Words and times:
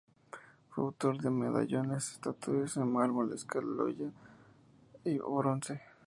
Fue 0.71 0.83
autor 0.85 1.21
de 1.21 1.29
medallones, 1.29 2.13
estatuillas, 2.13 2.75
en 2.75 2.91
mármol, 2.91 3.31
escayola 3.33 3.93
o 5.21 5.37
bronce. 5.37 5.79